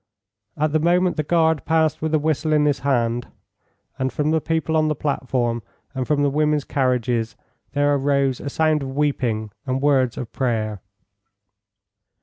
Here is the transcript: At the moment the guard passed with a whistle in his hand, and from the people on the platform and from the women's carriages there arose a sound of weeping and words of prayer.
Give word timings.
At 0.57 0.71
the 0.71 0.79
moment 0.79 1.15
the 1.15 1.21
guard 1.21 1.63
passed 1.63 2.01
with 2.01 2.11
a 2.15 2.17
whistle 2.17 2.53
in 2.53 2.65
his 2.65 2.79
hand, 2.79 3.27
and 3.99 4.11
from 4.11 4.31
the 4.31 4.41
people 4.41 4.75
on 4.75 4.87
the 4.87 4.95
platform 4.95 5.61
and 5.93 6.07
from 6.07 6.23
the 6.23 6.31
women's 6.31 6.63
carriages 6.65 7.35
there 7.73 7.93
arose 7.93 8.39
a 8.39 8.49
sound 8.49 8.81
of 8.81 8.95
weeping 8.95 9.51
and 9.67 9.79
words 9.79 10.17
of 10.17 10.31
prayer. 10.33 10.81